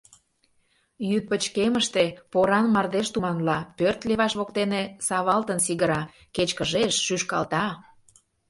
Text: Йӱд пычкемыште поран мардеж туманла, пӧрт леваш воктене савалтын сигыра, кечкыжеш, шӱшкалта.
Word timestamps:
Йӱд 1.09 1.23
пычкемыште 1.29 2.03
поран 2.31 2.65
мардеж 2.73 3.07
туманла, 3.13 3.57
пӧрт 3.77 3.99
леваш 4.09 4.33
воктене 4.39 4.81
савалтын 5.07 5.59
сигыра, 5.65 6.01
кечкыжеш, 6.35 6.93
шӱшкалта. 7.05 7.65